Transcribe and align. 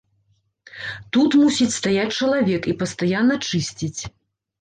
Тут 1.17 1.31
мусіць 1.41 1.75
стаяць 1.79 2.13
чалавек 2.19 2.61
і 2.71 2.73
пастаянна 2.79 3.37
чысціць. 3.47 4.01